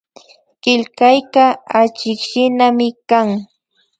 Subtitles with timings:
[0.63, 1.45] Killkayka
[1.81, 3.27] achikshinami kan